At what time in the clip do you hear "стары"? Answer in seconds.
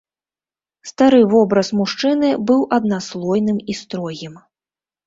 0.91-1.19